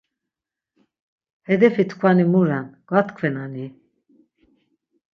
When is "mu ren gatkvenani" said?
2.31-3.65